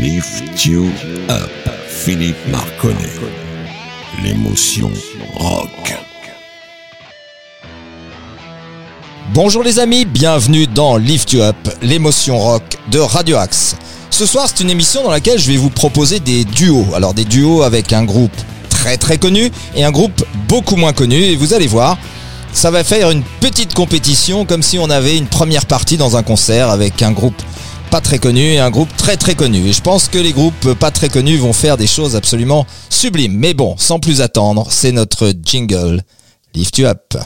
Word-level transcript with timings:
Lift 0.00 0.64
You 0.64 0.92
Up, 1.28 1.50
Philippe 1.88 2.36
Marconnet. 2.52 2.94
L'émotion 4.22 4.92
rock. 5.34 5.92
Bonjour 9.34 9.64
les 9.64 9.80
amis, 9.80 10.04
bienvenue 10.04 10.68
dans 10.68 10.98
Lift 10.98 11.32
You 11.32 11.40
Up, 11.40 11.56
l'émotion 11.82 12.38
rock 12.38 12.62
de 12.92 13.00
Radio 13.00 13.38
Axe. 13.38 13.74
Ce 14.10 14.24
soir, 14.24 14.46
c'est 14.46 14.62
une 14.62 14.70
émission 14.70 15.02
dans 15.02 15.10
laquelle 15.10 15.40
je 15.40 15.50
vais 15.50 15.56
vous 15.56 15.68
proposer 15.68 16.20
des 16.20 16.44
duos. 16.44 16.86
Alors 16.94 17.12
des 17.12 17.24
duos 17.24 17.62
avec 17.62 17.92
un 17.92 18.04
groupe 18.04 18.30
très 18.70 18.98
très 18.98 19.18
connu 19.18 19.50
et 19.74 19.82
un 19.82 19.90
groupe 19.90 20.24
beaucoup 20.46 20.76
moins 20.76 20.92
connu 20.92 21.16
et 21.16 21.34
vous 21.34 21.54
allez 21.54 21.66
voir, 21.66 21.98
ça 22.52 22.70
va 22.70 22.84
faire 22.84 23.10
une 23.10 23.24
petite 23.40 23.74
compétition 23.74 24.44
comme 24.44 24.62
si 24.62 24.78
on 24.78 24.90
avait 24.90 25.18
une 25.18 25.26
première 25.26 25.66
partie 25.66 25.96
dans 25.96 26.16
un 26.16 26.22
concert 26.22 26.70
avec 26.70 27.02
un 27.02 27.10
groupe 27.10 27.42
pas 27.88 28.00
très 28.00 28.18
connu 28.18 28.40
et 28.40 28.58
un 28.58 28.70
groupe 28.70 28.94
très 28.96 29.16
très 29.16 29.34
connu. 29.34 29.66
Et 29.66 29.72
je 29.72 29.80
pense 29.80 30.08
que 30.08 30.18
les 30.18 30.32
groupes 30.32 30.74
pas 30.74 30.90
très 30.90 31.08
connus 31.08 31.38
vont 31.38 31.52
faire 31.52 31.76
des 31.76 31.86
choses 31.86 32.16
absolument 32.16 32.66
sublimes. 32.90 33.34
Mais 33.34 33.54
bon, 33.54 33.74
sans 33.78 33.98
plus 33.98 34.20
attendre, 34.20 34.66
c'est 34.70 34.92
notre 34.92 35.32
jingle 35.42 36.02
Lift 36.54 36.78
You 36.78 36.86
Up. 36.86 37.16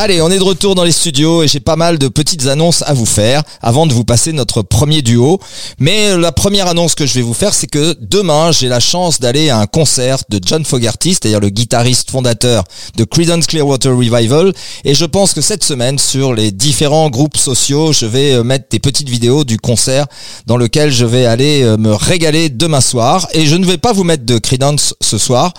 Allez, 0.00 0.22
on 0.22 0.30
est 0.30 0.38
de 0.38 0.44
retour 0.44 0.76
dans 0.76 0.84
les 0.84 0.92
studios 0.92 1.42
et 1.42 1.48
j'ai 1.48 1.58
pas 1.58 1.74
mal 1.74 1.98
de 1.98 2.06
petites 2.06 2.46
annonces 2.46 2.84
à 2.86 2.94
vous 2.94 3.04
faire 3.04 3.42
avant 3.60 3.84
de 3.84 3.92
vous 3.92 4.04
passer 4.04 4.32
notre 4.32 4.62
premier 4.62 5.02
duo. 5.02 5.40
Mais 5.80 6.16
la 6.16 6.30
première 6.30 6.68
annonce 6.68 6.94
que 6.94 7.04
je 7.04 7.14
vais 7.14 7.20
vous 7.20 7.34
faire, 7.34 7.52
c'est 7.52 7.66
que 7.66 7.96
demain, 8.00 8.52
j'ai 8.52 8.68
la 8.68 8.78
chance 8.78 9.18
d'aller 9.18 9.50
à 9.50 9.58
un 9.58 9.66
concert 9.66 10.18
de 10.28 10.38
John 10.40 10.64
Fogerty, 10.64 11.14
c'est-à-dire 11.14 11.40
le 11.40 11.48
guitariste 11.48 12.12
fondateur 12.12 12.62
de 12.96 13.02
Creedence 13.02 13.48
Clearwater 13.48 13.90
Revival. 13.90 14.52
Et 14.84 14.94
je 14.94 15.04
pense 15.04 15.34
que 15.34 15.40
cette 15.40 15.64
semaine, 15.64 15.98
sur 15.98 16.32
les 16.32 16.52
différents 16.52 17.10
groupes 17.10 17.36
sociaux, 17.36 17.92
je 17.92 18.06
vais 18.06 18.34
euh, 18.34 18.44
mettre 18.44 18.66
des 18.70 18.78
petites 18.78 19.08
vidéos 19.08 19.42
du 19.42 19.58
concert 19.58 20.06
dans 20.46 20.56
lequel 20.56 20.92
je 20.92 21.06
vais 21.06 21.26
aller 21.26 21.64
euh, 21.64 21.76
me 21.76 21.92
régaler 21.92 22.50
demain 22.50 22.80
soir. 22.80 23.26
Et 23.32 23.46
je 23.46 23.56
ne 23.56 23.66
vais 23.66 23.78
pas 23.78 23.92
vous 23.92 24.04
mettre 24.04 24.24
de 24.24 24.38
Creedence 24.38 24.94
ce 25.00 25.18
soir 25.18 25.52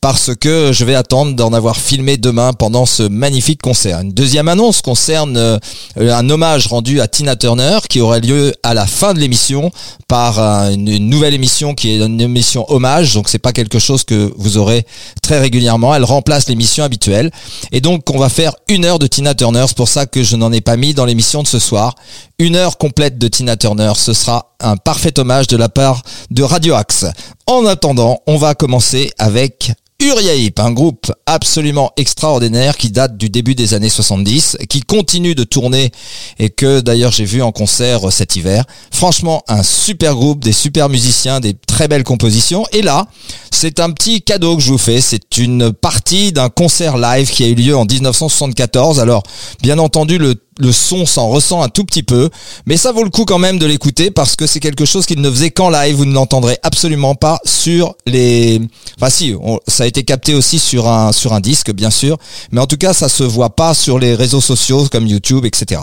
parce 0.00 0.32
que 0.34 0.72
je 0.72 0.84
vais 0.84 0.96
attendre 0.96 1.36
d'en 1.36 1.52
avoir 1.52 1.76
filmé 1.76 2.16
demain 2.16 2.52
pendant 2.54 2.86
ce 2.86 3.04
magnifique 3.04 3.62
concert. 3.62 3.83
Une 3.92 4.12
deuxième 4.12 4.48
annonce 4.48 4.82
concerne 4.82 5.36
euh, 5.36 5.58
un 5.98 6.28
hommage 6.30 6.66
rendu 6.66 7.00
à 7.00 7.08
Tina 7.08 7.36
Turner 7.36 7.78
qui 7.88 8.00
aurait 8.00 8.20
lieu 8.20 8.54
à 8.62 8.74
la 8.74 8.86
fin 8.86 9.14
de 9.14 9.18
l'émission 9.18 9.70
par 10.08 10.38
une 10.70 11.08
nouvelle 11.08 11.34
émission 11.34 11.74
qui 11.74 11.90
est 11.90 11.98
une 11.98 12.20
émission 12.20 12.64
hommage. 12.68 13.14
Donc 13.14 13.28
c'est 13.28 13.38
pas 13.38 13.52
quelque 13.52 13.78
chose 13.78 14.04
que 14.04 14.32
vous 14.36 14.58
aurez 14.58 14.86
très 15.22 15.38
régulièrement. 15.40 15.94
Elle 15.94 16.04
remplace 16.04 16.48
l'émission 16.48 16.84
habituelle. 16.84 17.30
Et 17.72 17.80
donc 17.80 18.10
on 18.10 18.18
va 18.18 18.28
faire 18.28 18.54
une 18.68 18.84
heure 18.84 18.98
de 18.98 19.06
Tina 19.06 19.34
Turner. 19.34 19.64
C'est 19.66 19.76
pour 19.76 19.88
ça 19.88 20.06
que 20.06 20.22
je 20.22 20.36
n'en 20.36 20.52
ai 20.52 20.60
pas 20.60 20.76
mis 20.76 20.94
dans 20.94 21.04
l'émission 21.04 21.42
de 21.42 21.48
ce 21.48 21.58
soir. 21.58 21.94
Une 22.38 22.56
heure 22.56 22.78
complète 22.78 23.18
de 23.18 23.28
Tina 23.28 23.56
Turner. 23.56 23.92
Ce 23.96 24.12
sera 24.12 24.54
un 24.60 24.76
parfait 24.76 25.18
hommage 25.18 25.46
de 25.46 25.56
la 25.56 25.68
part 25.68 26.02
de 26.30 26.42
Radio 26.42 26.74
Axe. 26.74 27.06
En 27.46 27.66
attendant, 27.66 28.20
on 28.26 28.36
va 28.36 28.54
commencer 28.54 29.10
avec 29.18 29.72
Uriaip, 30.00 30.58
un 30.58 30.72
groupe 30.72 31.12
absolument 31.24 31.92
extraordinaire 31.96 32.76
qui 32.76 32.90
date 32.90 33.16
du 33.16 33.30
début 33.30 33.54
des 33.54 33.74
années 33.74 33.88
70, 33.88 34.58
qui 34.68 34.82
continue 34.82 35.34
de 35.36 35.44
tourner 35.44 35.92
et 36.38 36.50
que 36.50 36.80
d'ailleurs 36.80 37.12
j'ai 37.12 37.24
vu 37.24 37.42
en 37.42 37.52
concert 37.52 38.12
cet 38.12 38.34
hiver. 38.34 38.64
Franchement, 38.90 39.42
un 39.46 39.62
super 39.62 40.14
groupe, 40.14 40.42
des 40.42 40.52
super 40.52 40.88
musiciens, 40.88 41.38
des 41.38 41.54
très 41.54 41.86
belles 41.86 42.02
compositions. 42.02 42.66
Et 42.72 42.82
là, 42.82 43.06
c'est 43.52 43.78
un 43.78 43.90
petit 43.92 44.20
cadeau 44.20 44.56
que 44.56 44.62
je 44.62 44.72
vous 44.72 44.78
fais. 44.78 45.00
C'est 45.00 45.38
une 45.38 45.72
partie 45.72 46.32
d'un 46.32 46.48
concert 46.48 46.98
live 46.98 47.30
qui 47.30 47.44
a 47.44 47.46
eu 47.46 47.54
lieu 47.54 47.76
en 47.76 47.84
1974. 47.84 48.98
Alors, 48.98 49.22
bien 49.62 49.78
entendu, 49.78 50.18
le 50.18 50.34
le 50.58 50.72
son 50.72 51.06
s'en 51.06 51.28
ressent 51.28 51.62
un 51.62 51.68
tout 51.68 51.84
petit 51.84 52.02
peu, 52.02 52.30
mais 52.66 52.76
ça 52.76 52.92
vaut 52.92 53.04
le 53.04 53.10
coup 53.10 53.24
quand 53.24 53.38
même 53.38 53.58
de 53.58 53.66
l'écouter 53.66 54.10
parce 54.10 54.36
que 54.36 54.46
c'est 54.46 54.60
quelque 54.60 54.84
chose 54.84 55.06
qu'il 55.06 55.20
ne 55.20 55.30
faisait 55.30 55.50
qu'en 55.50 55.70
live, 55.70 55.96
vous 55.96 56.04
ne 56.04 56.14
l'entendrez 56.14 56.58
absolument 56.62 57.14
pas 57.14 57.40
sur 57.44 57.94
les... 58.06 58.60
Enfin 58.96 59.10
si, 59.10 59.34
ça 59.66 59.84
a 59.84 59.86
été 59.86 60.04
capté 60.04 60.34
aussi 60.34 60.58
sur 60.58 60.88
un, 60.88 61.10
disque 61.40 61.72
bien 61.72 61.90
sûr, 61.90 62.16
mais 62.52 62.60
en 62.60 62.66
tout 62.66 62.76
cas 62.76 62.92
ça 62.92 63.08
se 63.08 63.24
voit 63.24 63.56
pas 63.56 63.74
sur 63.74 63.98
les 63.98 64.14
réseaux 64.14 64.40
sociaux 64.40 64.86
comme 64.90 65.06
YouTube, 65.06 65.44
etc. 65.44 65.80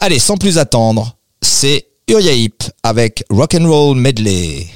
Allez, 0.00 0.18
sans 0.18 0.36
plus 0.36 0.58
attendre, 0.58 1.16
c'est 1.42 1.86
Uriah 2.08 2.48
avec 2.82 3.24
Rock 3.30 3.54
and 3.54 3.68
Roll 3.68 3.96
Medley. 3.96 4.66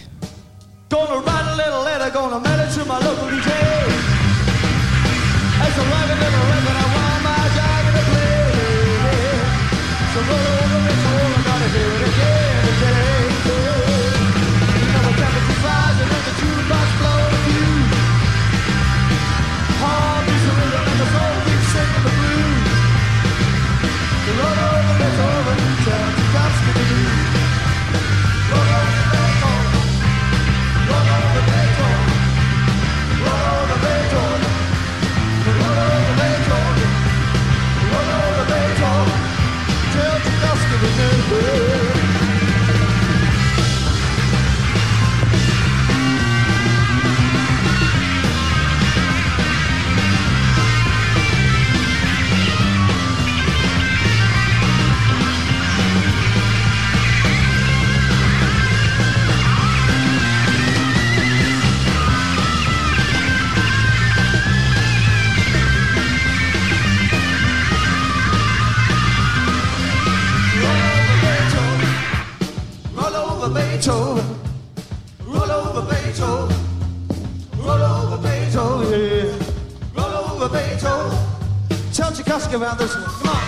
Around 82.59 82.79
this 82.79 82.95
one. 82.95 83.05
Come 83.05 83.31
on. 83.31 83.43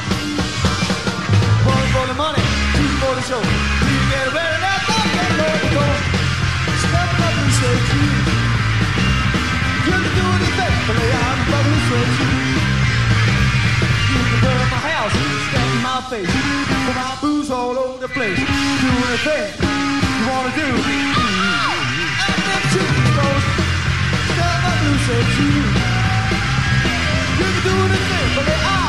One 1.66 1.87
for 1.91 2.06
the 2.06 2.15
money, 2.15 2.43
two 2.78 2.91
for 3.03 3.12
the 3.19 3.25
show. 3.26 3.43
You 3.43 3.98
get 4.06 4.26
ready 4.31 4.59
now, 4.62 4.78
get 4.87 5.31
ready 5.34 5.66
to 5.66 5.71
go. 5.75 5.84
Step 6.78 7.10
up 7.19 7.34
and 7.43 7.53
say 7.59 7.75
cheese. 7.91 8.28
You 9.82 9.99
can 9.99 10.15
do 10.15 10.26
anything, 10.38 10.75
but 10.87 10.94
and 10.94 11.41
bubble 11.50 11.75
and 11.75 11.84
sweat 11.91 12.10
You 14.15 14.20
can 14.31 14.38
burn 14.47 14.66
my 14.70 14.79
house, 14.79 15.17
step 15.50 15.67
in 15.75 15.81
my 15.82 15.99
face. 16.06 16.31
Put 16.87 16.94
my 16.94 17.11
booze 17.20 17.50
all 17.50 17.76
over 17.79 17.99
the 17.99 18.11
place. 18.14 18.38
Do 18.38 18.90
anything 19.11 19.50
you 19.58 20.26
wanna 20.31 20.55
do. 20.55 20.69
Then 22.46 22.62
shoot 22.70 22.94
goes. 23.19 23.44
Step 24.31 24.61
up 24.70 24.81
and 24.87 24.99
say 25.02 25.23
cheese. 25.34 26.00
You 27.40 27.46
can 27.49 27.62
do 27.67 27.75
anything, 27.90 28.29
but 28.37 28.46
lay 28.46 28.80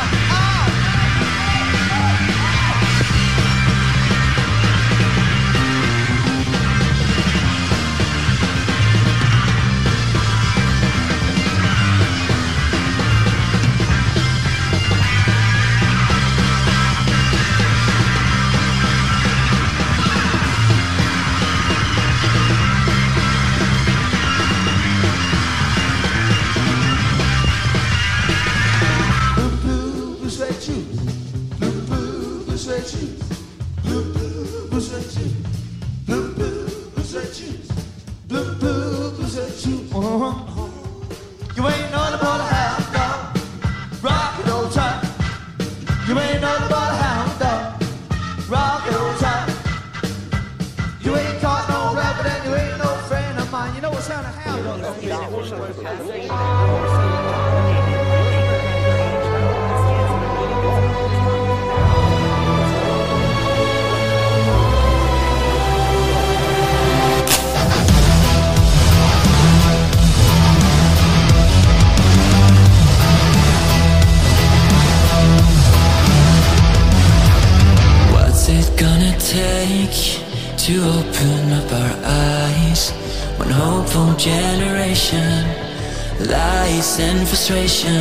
frustration? 87.51 88.00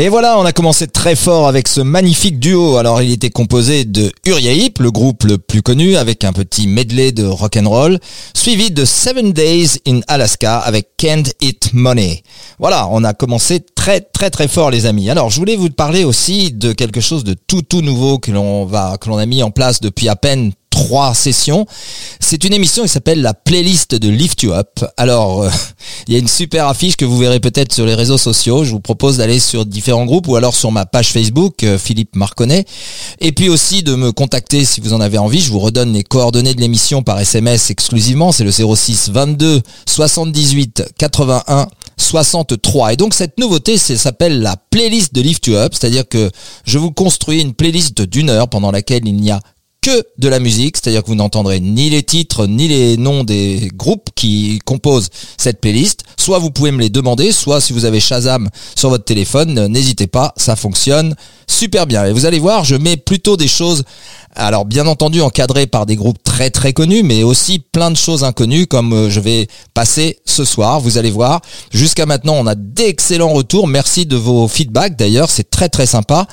Et 0.00 0.08
voilà, 0.08 0.38
on 0.38 0.44
a 0.44 0.52
commencé 0.52 0.86
très 0.86 1.16
fort 1.16 1.48
avec 1.48 1.66
ce 1.66 1.80
magnifique 1.80 2.38
duo. 2.38 2.76
Alors, 2.76 3.02
il 3.02 3.10
était 3.10 3.30
composé 3.30 3.84
de 3.84 4.12
Uriah 4.26 4.68
le 4.78 4.92
groupe 4.92 5.24
le 5.24 5.38
plus 5.38 5.60
connu, 5.60 5.96
avec 5.96 6.22
un 6.22 6.32
petit 6.32 6.68
medley 6.68 7.10
de 7.10 7.24
rock 7.24 7.56
and 7.56 7.68
roll, 7.68 7.98
suivi 8.32 8.70
de 8.70 8.84
Seven 8.84 9.32
Days 9.32 9.80
in 9.88 9.98
Alaska 10.06 10.58
avec 10.58 10.90
Can't 10.98 11.24
Eat 11.40 11.70
Money. 11.72 12.22
Voilà, 12.60 12.86
on 12.92 13.02
a 13.02 13.12
commencé 13.12 13.58
très 13.74 14.00
très 14.00 14.30
très 14.30 14.46
fort, 14.46 14.70
les 14.70 14.86
amis. 14.86 15.10
Alors, 15.10 15.30
je 15.30 15.36
voulais 15.40 15.56
vous 15.56 15.68
parler 15.68 16.04
aussi 16.04 16.52
de 16.52 16.72
quelque 16.72 17.00
chose 17.00 17.24
de 17.24 17.34
tout 17.34 17.62
tout 17.62 17.82
nouveau 17.82 18.20
que 18.20 18.30
l'on 18.30 18.66
va 18.66 18.98
que 19.00 19.08
l'on 19.08 19.18
a 19.18 19.26
mis 19.26 19.42
en 19.42 19.50
place 19.50 19.80
depuis 19.80 20.08
à 20.08 20.14
peine 20.14 20.52
trois 20.78 21.12
sessions. 21.12 21.66
C'est 22.20 22.44
une 22.44 22.52
émission 22.52 22.84
qui 22.84 22.88
s'appelle 22.88 23.20
la 23.20 23.34
playlist 23.34 23.96
de 23.96 24.08
Lift 24.08 24.44
You 24.44 24.52
Up. 24.52 24.84
Alors, 24.96 25.42
euh, 25.42 25.50
il 26.06 26.14
y 26.14 26.16
a 26.16 26.20
une 26.20 26.28
super 26.28 26.68
affiche 26.68 26.94
que 26.94 27.04
vous 27.04 27.18
verrez 27.18 27.40
peut-être 27.40 27.72
sur 27.72 27.84
les 27.84 27.96
réseaux 27.96 28.16
sociaux. 28.16 28.62
Je 28.62 28.70
vous 28.70 28.78
propose 28.78 29.16
d'aller 29.16 29.40
sur 29.40 29.66
différents 29.66 30.06
groupes 30.06 30.28
ou 30.28 30.36
alors 30.36 30.54
sur 30.54 30.70
ma 30.70 30.86
page 30.86 31.08
Facebook, 31.08 31.64
euh, 31.64 31.78
Philippe 31.78 32.14
Marconnet. 32.14 32.64
Et 33.20 33.32
puis 33.32 33.48
aussi 33.48 33.82
de 33.82 33.96
me 33.96 34.12
contacter 34.12 34.64
si 34.64 34.80
vous 34.80 34.92
en 34.92 35.00
avez 35.00 35.18
envie. 35.18 35.40
Je 35.40 35.50
vous 35.50 35.58
redonne 35.58 35.92
les 35.92 36.04
coordonnées 36.04 36.54
de 36.54 36.60
l'émission 36.60 37.02
par 37.02 37.18
SMS 37.18 37.70
exclusivement. 37.70 38.30
C'est 38.30 38.44
le 38.44 38.52
06 38.52 39.10
22 39.10 39.60
78 39.84 40.84
81 40.96 41.66
63. 41.96 42.92
Et 42.92 42.96
donc 42.96 43.14
cette 43.14 43.36
nouveauté 43.36 43.78
s'appelle 43.78 44.40
la 44.40 44.54
playlist 44.70 45.12
de 45.12 45.22
Lift 45.22 45.44
You 45.48 45.56
Up, 45.56 45.74
c'est-à-dire 45.74 46.08
que 46.08 46.30
je 46.64 46.78
vous 46.78 46.92
construis 46.92 47.40
une 47.40 47.52
playlist 47.52 48.00
d'une 48.02 48.30
heure 48.30 48.48
pendant 48.48 48.70
laquelle 48.70 49.08
il 49.08 49.16
n'y 49.16 49.32
a 49.32 49.40
de 50.18 50.28
la 50.28 50.38
musique, 50.38 50.76
c'est-à-dire 50.76 51.02
que 51.02 51.08
vous 51.08 51.14
n'entendrez 51.14 51.60
ni 51.60 51.90
les 51.90 52.02
titres 52.02 52.46
ni 52.46 52.68
les 52.68 52.96
noms 52.96 53.24
des 53.24 53.70
groupes 53.74 54.10
qui 54.14 54.58
composent 54.64 55.08
cette 55.36 55.60
playlist. 55.60 56.04
Soit 56.18 56.38
vous 56.38 56.50
pouvez 56.50 56.70
me 56.70 56.80
les 56.80 56.90
demander, 56.90 57.32
soit 57.32 57.60
si 57.60 57.72
vous 57.72 57.84
avez 57.84 58.00
Shazam 58.00 58.48
sur 58.76 58.90
votre 58.90 59.04
téléphone, 59.04 59.66
n'hésitez 59.68 60.06
pas, 60.06 60.32
ça 60.36 60.56
fonctionne 60.56 61.14
super 61.48 61.86
bien. 61.86 62.04
Et 62.04 62.12
vous 62.12 62.26
allez 62.26 62.38
voir, 62.38 62.64
je 62.64 62.76
mets 62.76 62.96
plutôt 62.96 63.36
des 63.36 63.48
choses 63.48 63.84
alors 64.38 64.64
bien 64.64 64.86
entendu 64.86 65.20
encadrées 65.20 65.66
par 65.66 65.84
des 65.84 65.96
groupes 65.96 66.22
très 66.22 66.50
très 66.50 66.72
connus, 66.72 67.02
mais 67.02 67.24
aussi 67.24 67.58
plein 67.58 67.90
de 67.90 67.96
choses 67.96 68.22
inconnues 68.22 68.66
comme 68.66 68.92
euh, 68.92 69.10
je 69.10 69.18
vais 69.18 69.48
passer 69.74 70.18
ce 70.24 70.44
soir. 70.44 70.80
Vous 70.80 70.96
allez 70.96 71.10
voir. 71.10 71.40
Jusqu'à 71.72 72.06
maintenant, 72.06 72.34
on 72.34 72.46
a 72.46 72.54
d'excellents 72.54 73.32
retours. 73.32 73.66
Merci 73.66 74.06
de 74.06 74.16
vos 74.16 74.46
feedbacks. 74.46 74.96
D'ailleurs, 74.96 75.28
c'est 75.28 75.50
très 75.50 75.68
très 75.68 75.86
sympa. 75.86 76.26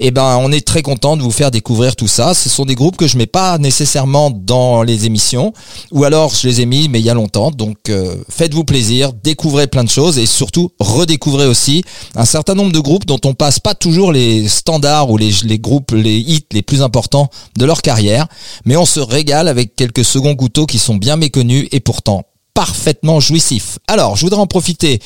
Et 0.00 0.10
ben, 0.10 0.38
on 0.42 0.50
est 0.50 0.66
très 0.66 0.82
content 0.82 1.16
de 1.16 1.22
vous 1.22 1.30
faire 1.30 1.52
découvrir 1.52 1.94
tout 1.94 2.08
ça. 2.08 2.34
Ce 2.34 2.48
sont 2.48 2.64
des 2.64 2.74
groupes 2.74 2.96
que 2.96 3.06
je 3.06 3.16
mets 3.16 3.26
pas 3.26 3.58
nécessairement 3.58 4.30
dans 4.30 4.82
les 4.82 5.06
émissions, 5.06 5.52
ou 5.92 6.04
alors 6.04 6.34
je 6.34 6.48
les 6.48 6.62
ai 6.62 6.66
mis 6.66 6.88
mais 6.88 6.98
il 6.98 7.06
y 7.06 7.10
a 7.10 7.14
longtemps. 7.14 7.52
Donc 7.52 7.76
euh, 7.88 8.16
faites-vous 8.28 8.64
plaisir, 8.64 9.12
découvrez 9.12 9.68
plein 9.68 9.84
de 9.84 9.88
choses 9.90 10.18
et 10.18 10.26
surtout 10.26 10.70
redécouvrez 10.80 11.46
aussi 11.46 11.84
un 12.16 12.24
certain 12.24 12.54
nombre 12.54 12.72
de 12.72 12.80
groupes 12.80 13.06
dont 13.06 13.20
on 13.24 13.34
passe 13.34 13.60
pas 13.60 13.74
toujours 13.74 14.10
les 14.10 14.48
standards 14.62 15.10
ou 15.10 15.16
les, 15.18 15.32
les 15.42 15.58
groupes, 15.58 15.90
les 15.90 16.18
hits 16.18 16.46
les 16.52 16.62
plus 16.62 16.82
importants 16.82 17.28
de 17.58 17.64
leur 17.64 17.82
carrière, 17.82 18.28
mais 18.64 18.76
on 18.76 18.86
se 18.86 19.00
régale 19.00 19.48
avec 19.48 19.74
quelques 19.74 20.04
seconds 20.04 20.36
couteaux 20.36 20.66
qui 20.66 20.78
sont 20.78 20.94
bien 20.94 21.16
méconnus 21.16 21.68
et 21.72 21.80
pourtant 21.80 22.24
parfaitement 22.54 23.18
jouissif. 23.18 23.78
Alors, 23.86 24.16
je 24.16 24.22
voudrais 24.26 24.40
en 24.40 24.46
profiter, 24.46 25.00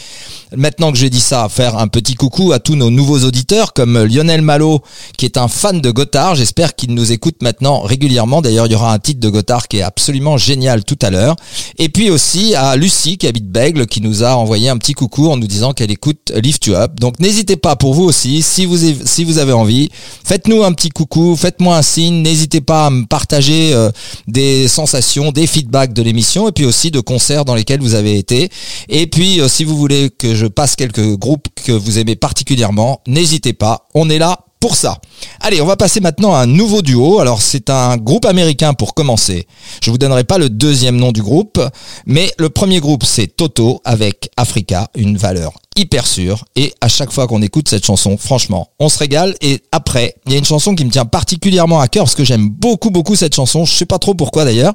maintenant 0.57 0.91
que 0.91 0.99
j'ai 0.99 1.11
dit 1.11 1.21
ça, 1.21 1.49
faire 1.49 1.79
un 1.79 1.87
petit 1.87 2.15
coucou 2.15 2.53
à 2.53 2.59
tous 2.59 2.75
nos 2.75 2.91
nouveaux 2.91 3.21
auditeurs, 3.21 3.73
comme 3.73 4.03
Lionel 4.03 4.43
Malo, 4.43 4.83
qui 5.17 5.27
est 5.27 5.37
un 5.37 5.47
fan 5.47 5.81
de 5.81 5.91
Gotthard. 5.91 6.35
J'espère 6.35 6.75
qu'il 6.75 6.93
nous 6.95 7.13
écoute 7.13 7.43
maintenant 7.43 7.83
régulièrement. 7.83 8.43
D'ailleurs, 8.43 8.67
il 8.67 8.73
y 8.73 8.75
aura 8.75 8.93
un 8.93 8.99
titre 8.99 9.21
de 9.21 9.29
Gotthard 9.29 9.69
qui 9.69 9.79
est 9.79 9.83
absolument 9.83 10.37
génial 10.37 10.85
tout 10.85 10.99
à 11.03 11.11
l'heure. 11.11 11.37
Et 11.79 11.89
puis 11.89 12.11
aussi 12.11 12.55
à 12.57 12.75
Lucie, 12.75 13.17
qui 13.17 13.29
habite 13.29 13.49
Bègle, 13.49 13.87
qui 13.87 14.01
nous 14.01 14.25
a 14.25 14.35
envoyé 14.35 14.69
un 14.69 14.77
petit 14.77 14.95
coucou 14.95 15.31
en 15.31 15.37
nous 15.37 15.47
disant 15.47 15.73
qu'elle 15.73 15.93
écoute 15.93 16.33
Lift 16.35 16.67
You 16.67 16.75
Up. 16.75 16.99
Donc, 16.99 17.21
n'hésitez 17.21 17.57
pas 17.57 17.77
pour 17.77 17.95
vous 17.95 18.05
aussi, 18.05 18.43
si 18.43 18.67
vous, 18.67 18.79
si 19.05 19.25
vous 19.25 19.39
avez 19.39 19.53
envie, 19.53 19.91
faites-nous 20.25 20.65
un 20.65 20.73
petit 20.73 20.91
coucou, 20.91 21.37
faites-moi 21.37 21.77
un 21.77 21.83
signe, 21.83 22.23
n'hésitez 22.23 22.61
pas 22.61 22.87
à 22.87 22.91
me 22.91 23.05
partager 23.05 23.73
euh, 23.73 23.91
des 24.27 24.67
sensations, 24.67 25.31
des 25.31 25.47
feedbacks 25.47 25.93
de 25.93 26.03
l'émission, 26.03 26.49
et 26.49 26.53
puis 26.53 26.65
aussi 26.65 26.91
de 26.91 27.01
concerts 27.01 27.36
dans 27.45 27.55
lesquels 27.55 27.81
vous 27.81 27.95
avez 27.95 28.19
été. 28.19 28.49
Et 28.89 29.07
puis, 29.07 29.41
euh, 29.41 29.49
si 29.49 29.65
vous 29.65 29.77
voulez 29.77 30.11
que 30.11 30.35
je 30.35 30.47
passe 30.47 30.77
quelques 30.77 31.17
groupes 31.17 31.49
que 31.65 31.73
vous 31.73 31.99
aimez 31.99 32.17
particulièrement, 32.17 33.03
n'hésitez 33.07 33.53
pas. 33.53 33.89
On 33.95 34.09
est 34.11 34.19
là 34.19 34.46
pour 34.61 34.77
ça. 34.77 34.99
Allez, 35.41 35.61
on 35.61 35.67
va 35.67 35.77
passer 35.77 36.01
maintenant 36.01 36.35
à 36.35 36.41
un 36.41 36.47
nouveau 36.47 36.83
duo. 36.83 37.21
Alors 37.21 37.43
c'est 37.43 37.71
un 37.71 37.97
groupe 37.97 38.25
américain 38.25 38.75
pour 38.75 38.95
commencer. 38.95 39.47
Je 39.83 39.91
vous 39.91 39.99
donnerai 39.99 40.25
pas 40.25 40.39
le 40.39 40.49
deuxième 40.49 40.97
nom 40.97 41.13
du 41.13 41.23
groupe, 41.23 41.61
mais 42.07 42.31
le 42.39 42.51
premier 42.51 42.81
groupe 42.81 43.05
c'est 43.05 43.27
Toto 43.27 43.81
avec 43.85 44.31
Africa, 44.37 44.89
une 44.95 45.17
valeur 45.17 45.53
hyper 45.77 46.07
sûre. 46.07 46.45
Et 46.57 46.73
à 46.81 46.89
chaque 46.89 47.13
fois 47.13 47.27
qu'on 47.27 47.43
écoute 47.43 47.69
cette 47.69 47.85
chanson, 47.85 48.17
franchement, 48.17 48.71
on 48.79 48.89
se 48.89 48.99
régale. 48.99 49.35
Et 49.43 49.63
après, 49.73 50.15
il 50.27 50.33
y 50.33 50.35
a 50.35 50.39
une 50.39 50.45
chanson 50.45 50.75
qui 50.75 50.85
me 50.85 50.91
tient 50.91 51.05
particulièrement 51.05 51.81
à 51.81 51.89
cœur 51.89 52.05
parce 52.05 52.15
que 52.15 52.25
j'aime 52.25 52.49
beaucoup 52.49 52.91
beaucoup 52.91 53.15
cette 53.15 53.35
chanson. 53.35 53.65
Je 53.65 53.73
sais 53.73 53.87
pas 53.87 53.99
trop 53.99 54.15
pourquoi 54.15 54.45
d'ailleurs, 54.45 54.75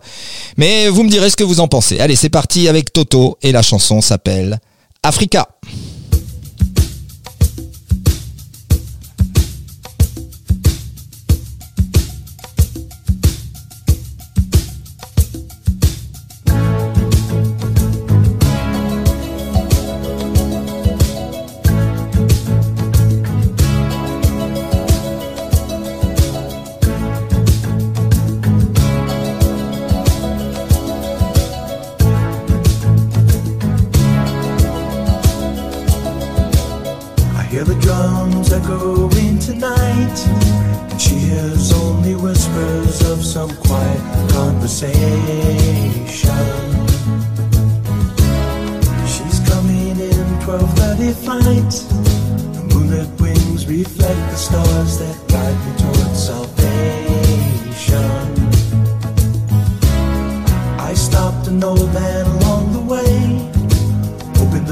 mais 0.57 0.87
vous 0.87 1.03
me 1.03 1.09
direz 1.09 1.29
ce 1.29 1.35
que 1.35 1.43
vous 1.43 1.59
en 1.59 1.67
pensez. 1.67 1.99
Allez, 1.99 2.15
c'est 2.15 2.29
parti 2.29 2.67
avec 2.67 2.93
Toto 2.93 3.37
et 3.41 3.51
la 3.51 3.61
chanson 3.61 4.01
s'appelle 4.01 4.59
Africa. 5.03 5.47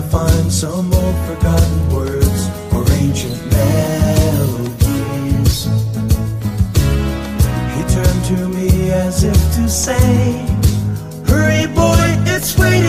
To 0.01 0.08
find 0.08 0.51
some 0.51 0.94
old 0.94 1.15
forgotten 1.27 1.89
words 1.94 2.50
or 2.74 2.84
ancient 3.03 3.39
melodies. 3.51 4.75
He 7.75 7.82
turned 7.96 8.24
to 8.32 8.48
me 8.48 8.91
as 8.91 9.24
if 9.25 9.39
to 9.56 9.68
say, 9.68 10.46
Hurry, 11.27 11.68
boy, 11.74 12.15
it's 12.34 12.58
waiting 12.58 12.88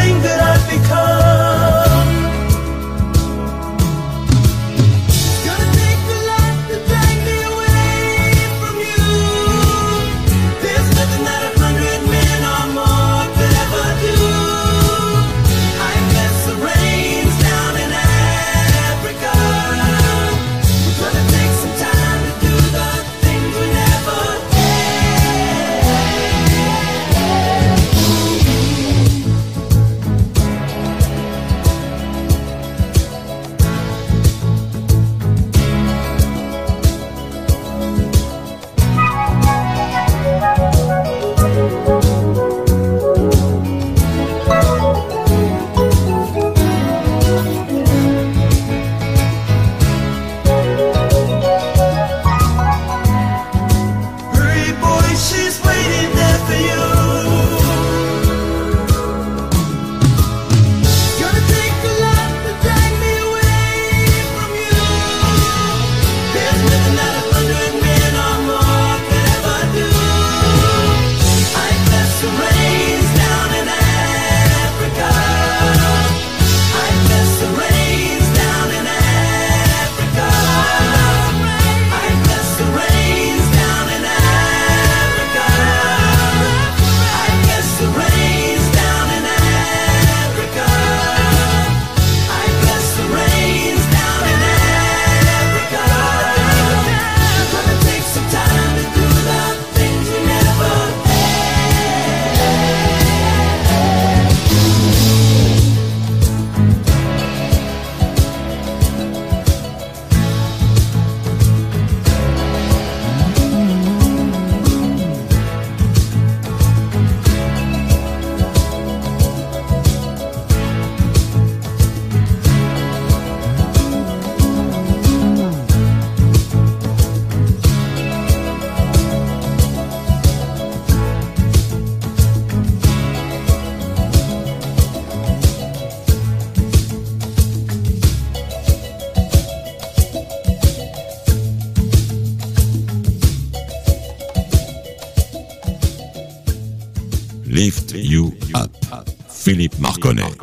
Philippe 149.41 149.77
Marconnet. 149.79 150.37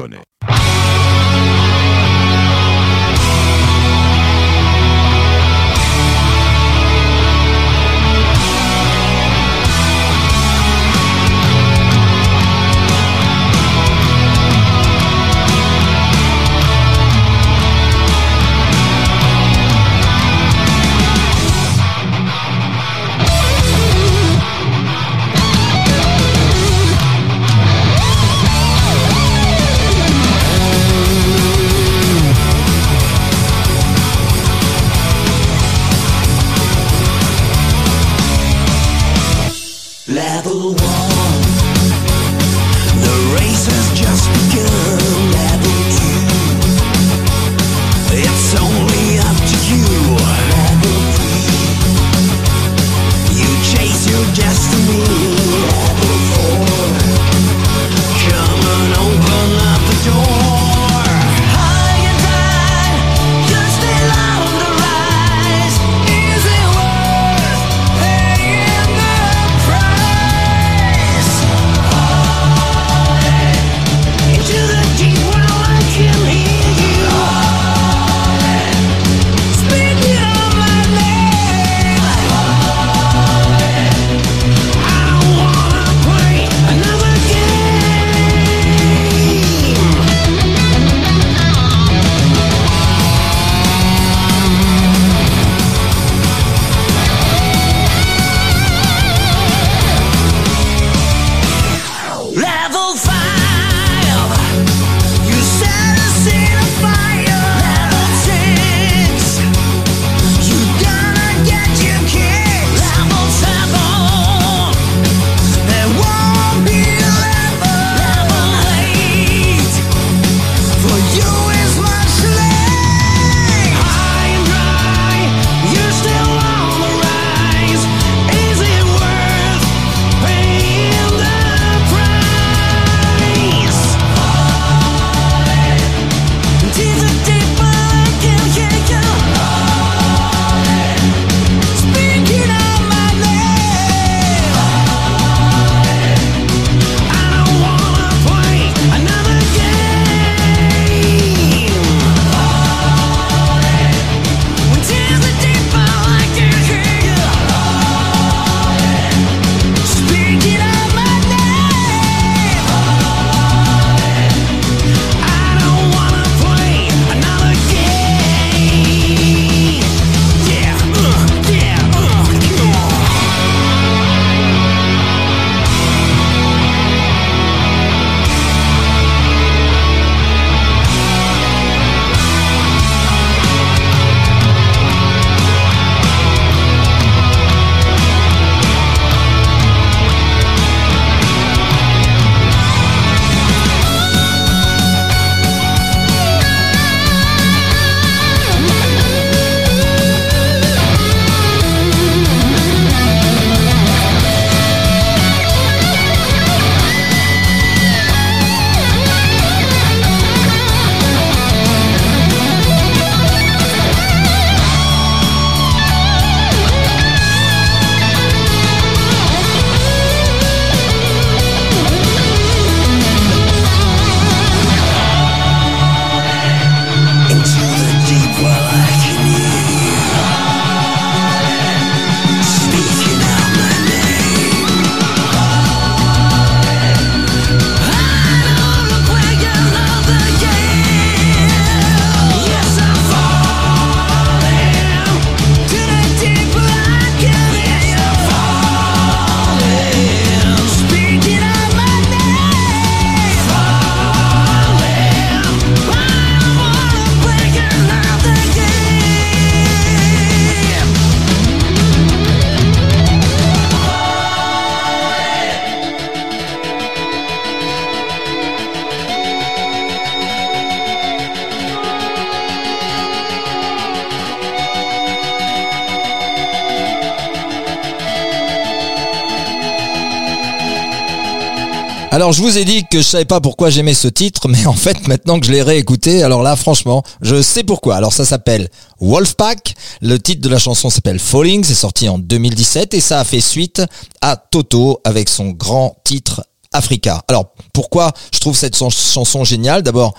Alors 282.19 282.33
je 282.33 282.43
vous 282.43 282.59
ai 282.59 282.65
dit 282.65 282.83
que 282.83 282.95
je 282.95 282.97
ne 282.97 283.03
savais 283.03 283.25
pas 283.27 283.41
pourquoi 283.41 283.71
j'aimais 283.71 283.95
ce 283.95 284.09
titre, 284.09 284.49
mais 284.49 284.67
en 284.67 284.73
fait 284.73 285.07
maintenant 285.07 285.39
que 285.39 285.47
je 285.47 285.53
l'ai 285.53 285.63
réécouté, 285.63 286.25
alors 286.25 286.43
là 286.43 286.57
franchement, 286.57 287.05
je 287.23 287.41
sais 287.41 287.63
pourquoi. 287.63 287.95
Alors 287.95 288.13
ça 288.13 288.25
s'appelle 288.25 288.71
Wolfpack, 288.99 289.77
le 290.01 290.19
titre 290.19 290.41
de 290.41 290.49
la 290.49 290.59
chanson 290.59 290.91
s'appelle 290.91 291.21
Falling, 291.21 291.63
c'est 291.63 291.77
sorti 291.77 292.09
en 292.09 292.19
2017 292.19 292.95
et 292.95 293.01
ça 293.01 293.21
a 293.21 293.25
fait 293.25 293.41
suite 293.41 293.83
à 294.21 294.37
Toto 294.37 295.01
avec 295.05 295.29
son 295.29 295.51
grand 295.51 295.95
titre 296.03 296.45
Africa. 296.73 297.23
Alors 297.29 297.53
pourquoi 297.73 298.11
je 298.35 298.41
trouve 298.41 298.57
cette 298.57 298.75
chanson 298.77 299.45
géniale? 299.45 299.83
D'abord 299.85 300.15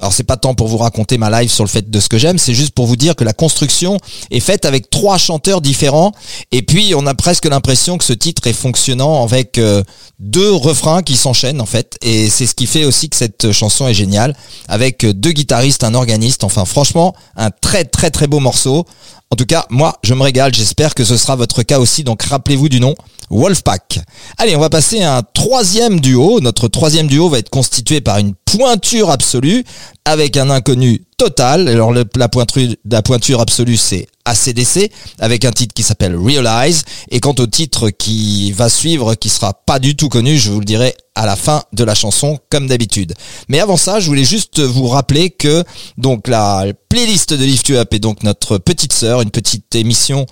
alors 0.00 0.12
c'est 0.12 0.24
pas 0.24 0.36
tant 0.36 0.54
pour 0.54 0.68
vous 0.68 0.78
raconter 0.78 1.18
ma 1.18 1.30
live 1.30 1.50
sur 1.50 1.64
le 1.64 1.68
fait 1.68 1.90
de 1.90 2.00
ce 2.00 2.08
que 2.08 2.18
j'aime, 2.18 2.38
c'est 2.38 2.54
juste 2.54 2.72
pour 2.72 2.86
vous 2.86 2.96
dire 2.96 3.14
que 3.16 3.24
la 3.24 3.32
construction 3.32 3.98
est 4.30 4.40
faite 4.40 4.64
avec 4.64 4.90
trois 4.90 5.18
chanteurs 5.18 5.60
différents 5.60 6.12
et 6.52 6.62
puis 6.62 6.94
on 6.96 7.06
a 7.06 7.14
presque 7.14 7.44
l'impression 7.46 7.98
que 7.98 8.04
ce 8.04 8.12
titre 8.12 8.46
est 8.46 8.52
fonctionnant 8.52 9.22
avec 9.22 9.58
euh, 9.58 9.82
deux 10.18 10.52
refrains 10.52 11.02
qui 11.02 11.16
s'enchaînent 11.16 11.60
en 11.60 11.66
fait 11.66 11.96
et 12.02 12.30
c'est 12.30 12.46
ce 12.46 12.54
qui 12.54 12.66
fait 12.66 12.84
aussi 12.84 13.08
que 13.10 13.16
cette 13.16 13.52
chanson 13.52 13.86
est 13.86 13.94
géniale 13.94 14.34
avec 14.68 15.04
euh, 15.04 15.12
deux 15.12 15.32
guitaristes, 15.32 15.84
un 15.84 15.94
organiste, 15.94 16.44
enfin 16.44 16.64
franchement 16.64 17.14
un 17.36 17.50
très 17.50 17.84
très 17.84 18.10
très 18.10 18.26
beau 18.26 18.40
morceau. 18.40 18.86
En 19.32 19.36
tout 19.36 19.46
cas, 19.46 19.64
moi, 19.70 19.96
je 20.02 20.12
me 20.12 20.22
régale. 20.22 20.52
J'espère 20.52 20.92
que 20.92 21.04
ce 21.04 21.16
sera 21.16 21.36
votre 21.36 21.62
cas 21.62 21.78
aussi. 21.78 22.02
Donc, 22.02 22.20
rappelez-vous 22.24 22.68
du 22.68 22.80
nom, 22.80 22.96
Wolfpack. 23.30 24.00
Allez, 24.38 24.56
on 24.56 24.60
va 24.60 24.70
passer 24.70 25.02
à 25.02 25.18
un 25.18 25.22
troisième 25.22 26.00
duo. 26.00 26.40
Notre 26.40 26.66
troisième 26.66 27.06
duo 27.06 27.28
va 27.28 27.38
être 27.38 27.48
constitué 27.48 28.00
par 28.00 28.18
une 28.18 28.34
pointure 28.56 29.10
absolue 29.10 29.64
avec 30.10 30.36
un 30.36 30.50
inconnu 30.50 31.02
total. 31.16 31.68
Alors, 31.68 31.92
la, 31.92 32.28
pointure, 32.28 32.68
la 32.88 33.02
pointure 33.02 33.40
absolue, 33.40 33.76
c'est 33.76 34.06
ACDC 34.24 34.90
avec 35.18 35.44
un 35.44 35.52
titre 35.52 35.74
qui 35.74 35.82
s'appelle 35.82 36.16
Realize. 36.16 36.84
Et 37.10 37.20
quant 37.20 37.34
au 37.38 37.46
titre 37.46 37.90
qui 37.90 38.52
va 38.52 38.68
suivre, 38.68 39.14
qui 39.14 39.28
sera 39.28 39.54
pas 39.54 39.78
du 39.78 39.96
tout 39.96 40.08
connu, 40.08 40.38
je 40.38 40.50
vous 40.50 40.60
le 40.60 40.64
dirai 40.64 40.94
à 41.14 41.26
la 41.26 41.36
fin 41.36 41.62
de 41.72 41.84
la 41.84 41.94
chanson, 41.94 42.38
comme 42.50 42.66
d'habitude. 42.66 43.14
Mais 43.48 43.60
avant 43.60 43.76
ça, 43.76 44.00
je 44.00 44.06
voulais 44.06 44.24
juste 44.24 44.60
vous 44.60 44.86
rappeler 44.88 45.30
que 45.30 45.64
donc 45.98 46.28
la 46.28 46.66
playlist 46.88 47.34
de 47.34 47.44
Lift 47.44 47.68
You 47.68 47.76
Up 47.76 47.92
est 47.92 47.98
donc 47.98 48.22
notre 48.22 48.58
petite 48.58 48.92
sœur, 48.92 49.20
une 49.20 49.30
petite 49.30 49.74
émission 49.74 50.24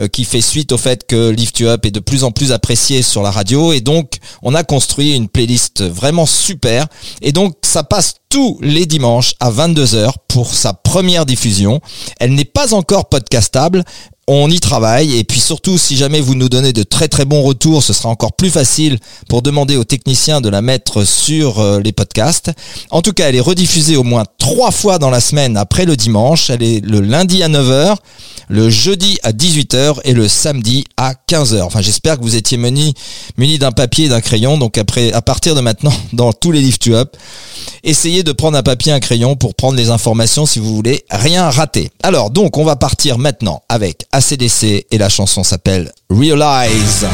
euh, 0.00 0.06
qui 0.06 0.24
fait 0.24 0.40
suite 0.40 0.72
au 0.72 0.78
fait 0.78 1.06
que 1.06 1.30
Lift 1.30 1.58
You 1.58 1.68
Up 1.68 1.84
est 1.84 1.90
de 1.90 2.00
plus 2.00 2.22
en 2.22 2.30
plus 2.30 2.52
apprécié 2.52 3.02
sur 3.02 3.22
la 3.22 3.30
radio 3.30 3.72
et 3.72 3.80
donc 3.80 4.18
on 4.42 4.54
a 4.54 4.62
construit 4.62 5.16
une 5.16 5.28
playlist 5.28 5.82
vraiment 5.82 6.26
super 6.26 6.86
et 7.22 7.32
donc 7.32 7.56
ça 7.62 7.82
passe 7.82 8.14
tous 8.36 8.58
les 8.60 8.84
dimanches 8.84 9.32
à 9.40 9.50
22h 9.50 10.12
pour 10.28 10.52
sa 10.52 10.74
première 10.74 11.24
diffusion. 11.24 11.80
Elle 12.20 12.34
n'est 12.34 12.44
pas 12.44 12.74
encore 12.74 13.08
podcastable. 13.08 13.82
On 14.28 14.50
y 14.50 14.58
travaille 14.58 15.16
et 15.16 15.22
puis 15.22 15.38
surtout 15.38 15.78
si 15.78 15.96
jamais 15.96 16.20
vous 16.20 16.34
nous 16.34 16.48
donnez 16.48 16.72
de 16.72 16.82
très 16.82 17.06
très 17.06 17.24
bons 17.24 17.42
retours, 17.42 17.84
ce 17.84 17.92
sera 17.92 18.08
encore 18.08 18.32
plus 18.32 18.50
facile 18.50 18.98
pour 19.28 19.40
demander 19.40 19.76
aux 19.76 19.84
techniciens 19.84 20.40
de 20.40 20.48
la 20.48 20.62
mettre 20.62 21.04
sur 21.04 21.60
euh, 21.60 21.78
les 21.78 21.92
podcasts. 21.92 22.50
En 22.90 23.02
tout 23.02 23.12
cas, 23.12 23.28
elle 23.28 23.36
est 23.36 23.40
rediffusée 23.40 23.94
au 23.94 24.02
moins 24.02 24.24
trois 24.36 24.72
fois 24.72 24.98
dans 24.98 25.10
la 25.10 25.20
semaine 25.20 25.56
après 25.56 25.84
le 25.84 25.96
dimanche. 25.96 26.50
Elle 26.50 26.64
est 26.64 26.84
le 26.84 26.98
lundi 27.00 27.44
à 27.44 27.48
9h, 27.48 27.94
le 28.48 28.68
jeudi 28.68 29.16
à 29.22 29.30
18h 29.30 30.00
et 30.02 30.12
le 30.12 30.26
samedi 30.26 30.86
à 30.96 31.12
15h. 31.28 31.62
Enfin, 31.62 31.80
j'espère 31.80 32.18
que 32.18 32.22
vous 32.22 32.34
étiez 32.34 32.58
muni, 32.58 32.94
muni 33.36 33.58
d'un 33.58 33.70
papier 33.70 34.06
et 34.06 34.08
d'un 34.08 34.20
crayon. 34.20 34.58
Donc 34.58 34.76
après, 34.76 35.12
à 35.12 35.22
partir 35.22 35.54
de 35.54 35.60
maintenant, 35.60 35.92
dans 36.12 36.32
tous 36.32 36.50
les 36.50 36.62
Lift 36.62 36.84
You 36.86 36.96
Up, 36.96 37.16
essayez 37.84 38.24
de 38.24 38.32
prendre 38.32 38.58
un 38.58 38.64
papier 38.64 38.90
et 38.90 38.94
un 38.96 39.00
crayon 39.00 39.36
pour 39.36 39.54
prendre 39.54 39.76
les 39.76 39.90
informations 39.90 40.46
si 40.46 40.58
vous 40.58 40.74
voulez 40.74 41.04
rien 41.10 41.48
rater. 41.48 41.92
Alors, 42.02 42.30
donc, 42.30 42.56
on 42.56 42.64
va 42.64 42.74
partir 42.74 43.18
maintenant 43.18 43.62
avec 43.68 44.04
ACDC 44.16 44.86
et 44.90 44.98
la 44.98 45.10
chanson 45.10 45.44
s'appelle 45.44 45.92
Realize. 46.08 47.06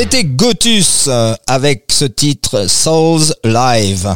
C'était 0.00 0.22
Gotus 0.22 1.06
euh, 1.08 1.34
avec 1.48 1.86
ce 1.90 2.04
titre 2.04 2.68
Souls 2.68 3.34
Live. 3.42 4.08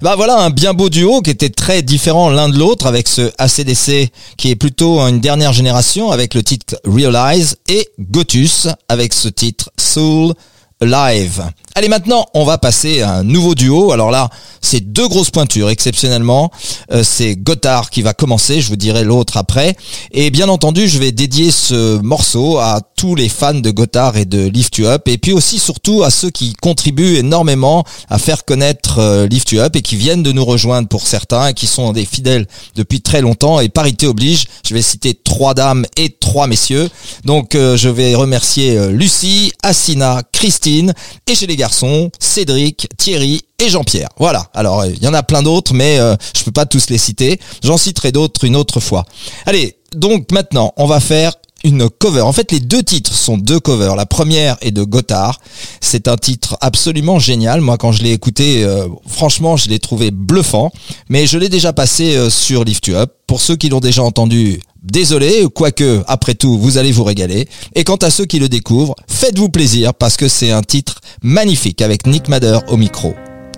Bah 0.00 0.14
voilà 0.14 0.38
un 0.38 0.50
bien 0.50 0.74
beau 0.74 0.88
duo 0.88 1.22
qui 1.22 1.30
était 1.30 1.50
très 1.50 1.82
différent 1.82 2.30
l'un 2.30 2.48
de 2.48 2.56
l'autre 2.56 2.86
avec 2.86 3.08
ce 3.08 3.32
ACDC 3.38 4.12
qui 4.36 4.50
est 4.52 4.54
plutôt 4.54 5.00
une 5.00 5.18
dernière 5.18 5.52
génération 5.52 6.12
avec 6.12 6.34
le 6.34 6.44
titre 6.44 6.76
Realize 6.84 7.56
et 7.66 7.88
Gotus 7.98 8.68
avec 8.88 9.12
ce 9.12 9.26
titre 9.26 9.72
Soul 9.76 10.34
Live. 10.80 11.42
Allez 11.76 11.88
maintenant 11.88 12.26
on 12.34 12.44
va 12.44 12.56
passer 12.56 13.02
à 13.02 13.14
un 13.14 13.24
nouveau 13.24 13.56
duo. 13.56 13.90
Alors 13.90 14.12
là 14.12 14.30
c'est 14.60 14.92
deux 14.92 15.08
grosses 15.08 15.30
pointures 15.30 15.70
exceptionnellement. 15.70 16.52
Euh, 16.92 17.02
c'est 17.02 17.34
Gotthard 17.34 17.90
qui 17.90 18.00
va 18.00 18.14
commencer, 18.14 18.60
je 18.60 18.68
vous 18.68 18.76
dirai 18.76 19.02
l'autre 19.02 19.36
après. 19.38 19.76
Et 20.12 20.30
bien 20.30 20.48
entendu 20.48 20.86
je 20.86 21.00
vais 21.00 21.10
dédier 21.10 21.50
ce 21.50 21.98
morceau 21.98 22.58
à 22.58 22.80
tous 22.96 23.16
les 23.16 23.28
fans 23.28 23.54
de 23.54 23.72
Gotthard 23.72 24.16
et 24.16 24.24
de 24.24 24.46
Lift 24.46 24.78
You 24.78 24.86
Up 24.86 25.08
et 25.08 25.18
puis 25.18 25.32
aussi 25.32 25.58
surtout 25.58 26.04
à 26.04 26.10
ceux 26.10 26.30
qui 26.30 26.52
contribuent 26.62 27.16
énormément 27.16 27.82
à 28.08 28.18
faire 28.18 28.44
connaître 28.44 29.00
euh, 29.00 29.26
Lift 29.26 29.50
You 29.50 29.58
Up 29.58 29.74
et 29.74 29.82
qui 29.82 29.96
viennent 29.96 30.22
de 30.22 30.30
nous 30.30 30.44
rejoindre 30.44 30.86
pour 30.86 31.08
certains 31.08 31.48
et 31.48 31.54
qui 31.54 31.66
sont 31.66 31.92
des 31.92 32.04
fidèles 32.04 32.46
depuis 32.76 33.00
très 33.00 33.20
longtemps 33.20 33.58
et 33.58 33.68
parité 33.68 34.06
oblige. 34.06 34.44
Je 34.64 34.74
vais 34.74 34.82
citer 34.82 35.12
trois 35.12 35.54
dames 35.54 35.86
et 35.96 36.10
trois 36.20 36.46
messieurs. 36.46 36.88
Donc 37.24 37.56
euh, 37.56 37.76
je 37.76 37.88
vais 37.88 38.14
remercier 38.14 38.78
Lucie, 38.92 39.52
Assina, 39.64 40.22
Christine 40.44 40.92
et 41.26 41.34
chez 41.34 41.46
les 41.46 41.56
garçons 41.56 42.10
Cédric, 42.20 42.86
Thierry 42.98 43.40
et 43.58 43.70
Jean-Pierre. 43.70 44.10
Voilà. 44.18 44.50
Alors 44.52 44.80
euh, 44.80 44.90
il 44.90 45.02
y 45.02 45.08
en 45.08 45.14
a 45.14 45.22
plein 45.22 45.42
d'autres 45.42 45.72
mais 45.72 45.98
euh, 45.98 46.16
je 46.36 46.44
peux 46.44 46.52
pas 46.52 46.66
tous 46.66 46.90
les 46.90 46.98
citer. 46.98 47.40
J'en 47.62 47.78
citerai 47.78 48.12
d'autres 48.12 48.44
une 48.44 48.54
autre 48.54 48.78
fois. 48.78 49.06
Allez, 49.46 49.78
donc 49.96 50.30
maintenant 50.32 50.74
on 50.76 50.84
va 50.84 51.00
faire 51.00 51.32
une 51.64 51.88
cover. 51.88 52.20
En 52.20 52.32
fait, 52.32 52.52
les 52.52 52.60
deux 52.60 52.82
titres 52.82 53.14
sont 53.14 53.38
deux 53.38 53.58
covers. 53.58 53.96
La 53.96 54.04
première 54.04 54.58
est 54.60 54.70
de 54.70 54.84
Gotthard. 54.84 55.40
C'est 55.80 56.08
un 56.08 56.18
titre 56.18 56.58
absolument 56.60 57.18
génial. 57.18 57.62
Moi, 57.62 57.78
quand 57.78 57.90
je 57.90 58.02
l'ai 58.02 58.12
écouté, 58.12 58.62
euh, 58.64 58.86
franchement, 59.06 59.56
je 59.56 59.70
l'ai 59.70 59.78
trouvé 59.78 60.10
bluffant. 60.10 60.70
Mais 61.08 61.26
je 61.26 61.38
l'ai 61.38 61.48
déjà 61.48 61.72
passé 61.72 62.16
euh, 62.16 62.28
sur 62.28 62.64
Lift 62.64 62.86
You 62.86 62.96
Up. 62.96 63.14
Pour 63.26 63.40
ceux 63.40 63.56
qui 63.56 63.70
l'ont 63.70 63.80
déjà 63.80 64.02
entendu, 64.02 64.60
désolé, 64.84 65.46
quoique, 65.52 66.02
après 66.06 66.34
tout, 66.34 66.58
vous 66.58 66.78
allez 66.78 66.92
vous 66.92 67.04
régaler. 67.04 67.48
Et 67.74 67.84
quant 67.84 67.96
à 67.96 68.10
ceux 68.10 68.26
qui 68.26 68.38
le 68.38 68.48
découvrent, 68.48 68.94
faites-vous 69.08 69.48
plaisir 69.48 69.94
parce 69.94 70.16
que 70.16 70.28
c'est 70.28 70.50
un 70.50 70.62
titre 70.62 71.00
magnifique 71.22 71.82
avec 71.82 72.06
Nick 72.06 72.28
Madder 72.28 72.58
au 72.68 72.76
micro. 72.76 73.14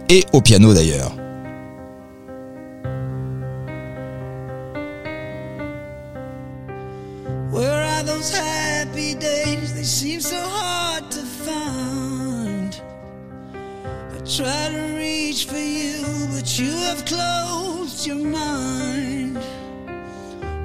Et 0.08 0.24
au 0.32 0.40
piano 0.40 0.72
d'ailleurs. 0.72 1.12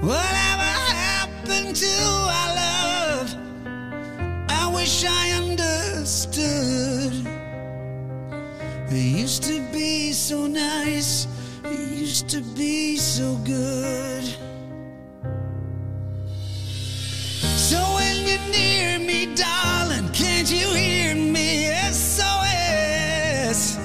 Whatever 0.01 0.71
happened 0.97 1.75
to 1.75 1.85
our 1.85 2.55
love? 2.55 3.35
I 4.49 4.71
wish 4.73 5.05
I 5.05 5.29
understood. 5.33 7.13
It 8.89 8.95
used 8.95 9.43
to 9.43 9.61
be 9.71 10.11
so 10.11 10.47
nice, 10.47 11.27
it 11.63 11.91
used 11.91 12.27
to 12.29 12.41
be 12.41 12.97
so 12.97 13.35
good. 13.45 14.23
So 17.55 17.77
when 17.93 18.25
you're 18.25 18.49
near 18.49 18.97
me, 18.97 19.35
darling, 19.35 20.09
can't 20.09 20.49
you 20.51 20.67
hear 20.73 21.13
me? 21.13 21.69
SOS. 21.91 23.77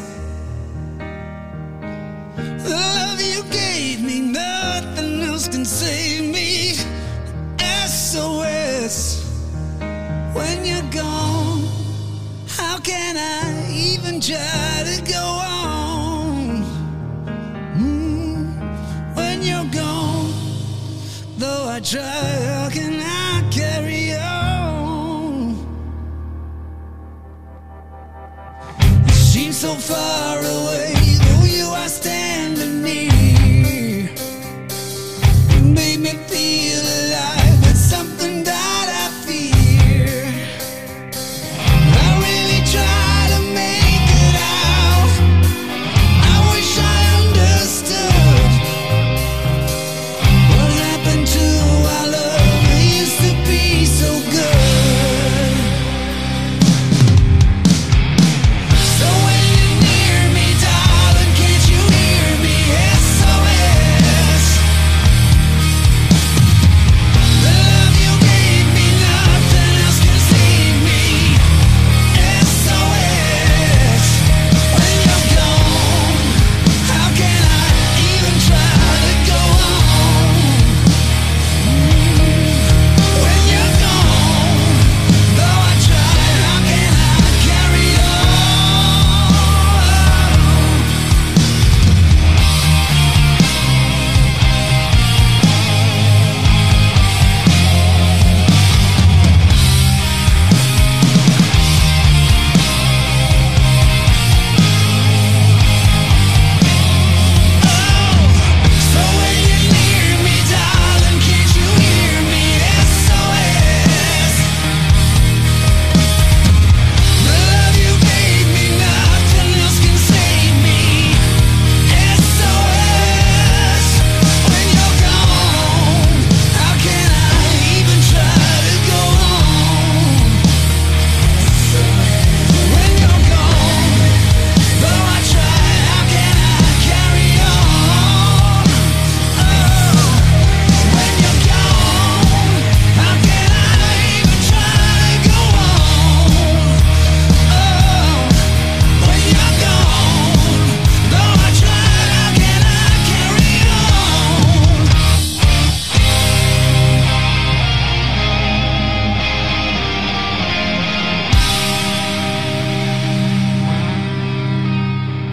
The 2.64 2.70
love 2.70 3.20
you 3.20 3.42
gave 3.52 4.02
me, 4.02 4.20
nothing 4.20 5.15
else 5.46 5.56
can 5.56 5.64
save 5.64 6.32
me. 6.32 6.74
SOS. 7.86 9.24
When 10.34 10.64
you're 10.66 10.90
gone, 10.90 11.64
how 12.48 12.78
can 12.78 13.16
I 13.16 13.70
even 13.72 14.20
try 14.20 14.82
to 14.84 15.02
go 15.12 15.24
on? 15.24 16.64
Mm, 17.78 19.16
When 19.16 19.42
you're 19.42 19.70
gone, 19.72 20.32
though 21.38 21.68
I 21.68 21.80
try, 21.80 22.02
how 22.02 22.68
can 22.70 23.00
I 23.00 23.48
carry 23.50 24.14
on? 24.14 25.56
You 29.06 29.12
seem 29.14 29.52
so 29.52 29.74
far 29.74 30.38
away, 30.38 30.94
though 31.24 31.44
you 31.44 31.66
are 31.66 31.88
standing 31.88 32.15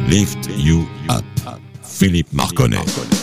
Lift 0.07 0.49
You 0.57 0.85
Up. 1.09 1.23
Philippe 1.81 2.29
Marconnet. 2.31 3.22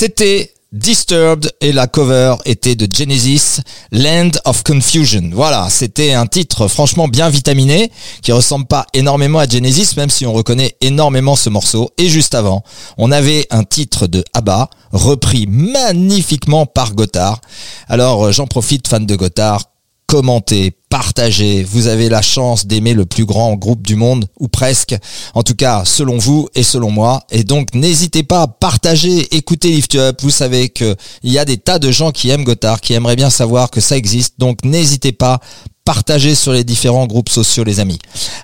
C'était 0.00 0.52
Disturbed 0.70 1.50
et 1.60 1.72
la 1.72 1.88
cover 1.88 2.36
était 2.44 2.76
de 2.76 2.86
Genesis, 2.88 3.62
Land 3.90 4.30
of 4.44 4.62
Confusion. 4.62 5.30
Voilà, 5.32 5.66
c'était 5.70 6.12
un 6.12 6.28
titre 6.28 6.68
franchement 6.68 7.08
bien 7.08 7.28
vitaminé, 7.28 7.90
qui 8.22 8.30
ressemble 8.30 8.66
pas 8.66 8.86
énormément 8.94 9.40
à 9.40 9.48
Genesis, 9.48 9.96
même 9.96 10.08
si 10.08 10.24
on 10.24 10.32
reconnaît 10.32 10.76
énormément 10.80 11.34
ce 11.34 11.50
morceau. 11.50 11.90
Et 11.98 12.08
juste 12.08 12.36
avant, 12.36 12.62
on 12.96 13.10
avait 13.10 13.48
un 13.50 13.64
titre 13.64 14.06
de 14.06 14.22
ABBA, 14.34 14.70
repris 14.92 15.48
magnifiquement 15.48 16.64
par 16.64 16.94
Gotthard. 16.94 17.40
Alors 17.88 18.26
euh, 18.26 18.30
j'en 18.30 18.46
profite, 18.46 18.86
fan 18.86 19.04
de 19.04 19.16
Gotthard, 19.16 19.64
commentez, 20.08 20.72
partagez. 20.88 21.62
Vous 21.62 21.86
avez 21.86 22.08
la 22.08 22.22
chance 22.22 22.66
d'aimer 22.66 22.94
le 22.94 23.04
plus 23.04 23.26
grand 23.26 23.54
groupe 23.54 23.86
du 23.86 23.94
monde, 23.94 24.24
ou 24.40 24.48
presque. 24.48 24.96
En 25.34 25.42
tout 25.42 25.54
cas, 25.54 25.84
selon 25.84 26.16
vous 26.16 26.48
et 26.54 26.62
selon 26.62 26.90
moi. 26.90 27.20
Et 27.30 27.44
donc, 27.44 27.74
n'hésitez 27.74 28.22
pas 28.22 28.42
à 28.42 28.46
partager, 28.48 29.36
écoutez 29.36 29.68
Lift 29.70 29.94
Up. 29.94 30.20
Vous 30.22 30.30
savez 30.30 30.70
que 30.70 30.96
il 31.22 31.30
y 31.30 31.38
a 31.38 31.44
des 31.44 31.58
tas 31.58 31.78
de 31.78 31.92
gens 31.92 32.10
qui 32.10 32.30
aiment 32.30 32.44
Gotthard, 32.44 32.80
qui 32.80 32.94
aimeraient 32.94 33.16
bien 33.16 33.30
savoir 33.30 33.70
que 33.70 33.80
ça 33.82 33.96
existe. 33.96 34.34
Donc, 34.38 34.64
n'hésitez 34.64 35.12
pas. 35.12 35.40
Partagez 35.88 36.34
sur 36.34 36.52
les 36.52 36.64
différents 36.64 37.06
groupes 37.06 37.30
sociaux, 37.30 37.64
les 37.64 37.80
amis. 37.80 37.98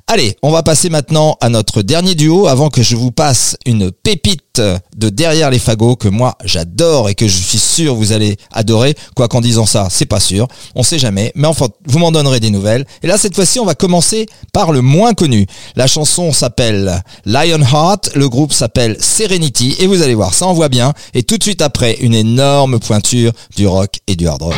Allez, 0.07 0.35
on 0.43 0.51
va 0.51 0.63
passer 0.63 0.89
maintenant 0.89 1.37
à 1.43 1.51
notre 1.51 1.83
dernier 1.83 2.15
duo 2.15 2.47
avant 2.47 2.71
que 2.71 2.83
je 2.83 2.97
vous 2.97 3.11
passe 3.11 3.59
une 3.67 3.93
pépite 3.93 4.63
de 4.97 5.11
derrière 5.11 5.51
les 5.51 5.59
fagots 5.59 5.95
que 5.95 6.09
moi 6.09 6.39
j'adore 6.43 7.11
et 7.11 7.15
que 7.15 7.29
je 7.29 7.37
suis 7.37 7.59
sûr 7.59 7.97
vous 7.97 8.13
allez 8.13 8.39
adorer. 8.51 8.95
Quoi 9.15 9.29
qu'en 9.29 9.43
disant 9.43 9.67
ça, 9.67 9.89
c'est 9.91 10.07
pas 10.07 10.21
sûr. 10.21 10.49
On 10.75 10.83
sait 10.83 10.99
jamais. 10.99 11.33
Mais 11.35 11.47
enfin, 11.47 11.69
vous 11.85 11.99
m'en 11.99 12.13
donnerez 12.13 12.41
des 12.41 12.49
nouvelles. 12.49 12.87
Et 13.03 13.07
là, 13.07 13.19
cette 13.19 13.35
fois-ci, 13.35 13.61
on 13.61 13.67
va 13.67 13.75
commencer 13.75 14.25
par 14.55 14.73
le 14.73 14.81
moins 14.81 15.13
connu. 15.13 15.47
La 15.77 15.87
chanson 15.87 16.33
s'appelle 16.33 17.03
Lionheart. 17.27 18.13
Le 18.15 18.27
groupe 18.31 18.55
s'appelle 18.55 18.97
Serenity. 19.01 19.77
Et 19.81 19.87
vous 19.87 20.01
allez 20.01 20.15
voir, 20.15 20.33
ça 20.33 20.47
envoie 20.47 20.71
bien. 20.71 20.95
Et 21.13 21.25
tout 21.25 21.37
de 21.37 21.43
suite 21.43 21.61
après, 21.61 21.99
une 22.01 22.15
énorme 22.15 22.81
pointure 22.81 23.33
du 23.55 23.67
rock 23.67 24.01
et 24.07 24.17
du 24.17 24.27
hard 24.29 24.41
rock. 24.41 24.55